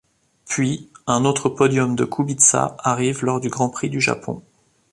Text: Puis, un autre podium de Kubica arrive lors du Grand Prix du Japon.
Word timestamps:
Puis, 0.47 0.89
un 1.05 1.25
autre 1.25 1.47
podium 1.47 1.95
de 1.95 2.05
Kubica 2.05 2.75
arrive 2.79 3.23
lors 3.23 3.39
du 3.39 3.49
Grand 3.49 3.69
Prix 3.69 3.87
du 3.91 4.01
Japon. 4.01 4.41